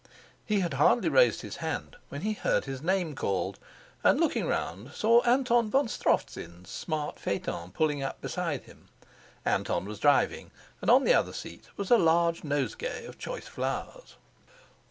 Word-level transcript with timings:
He 0.47 0.61
had 0.61 0.73
hardly 0.73 1.09
raised 1.09 1.41
his 1.41 1.57
hand 1.57 1.95
when 2.09 2.21
he 2.21 2.33
heard 2.33 2.65
his 2.65 2.81
name 2.81 3.13
called, 3.13 3.59
and, 4.03 4.19
looking 4.19 4.47
round, 4.47 4.93
saw 4.93 5.21
Anton 5.25 5.69
von 5.69 5.87
Strofzin's 5.87 6.71
smart 6.71 7.19
phaeton 7.19 7.69
pulling 7.69 8.01
up 8.01 8.19
beside 8.19 8.63
him. 8.63 8.87
Anton 9.45 9.85
was 9.85 9.99
driving, 9.99 10.49
and 10.81 10.89
on 10.89 11.03
the 11.03 11.13
other 11.13 11.33
seat 11.33 11.65
was 11.77 11.91
a 11.91 11.99
large 11.99 12.43
nosegay 12.43 13.05
of 13.05 13.19
choice 13.19 13.47
flowers. 13.47 14.15